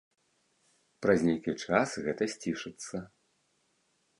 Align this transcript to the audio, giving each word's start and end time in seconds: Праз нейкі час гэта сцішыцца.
Праз 1.05 1.19
нейкі 1.27 1.51
час 1.65 1.89
гэта 2.07 2.23
сцішыцца. 2.35 2.95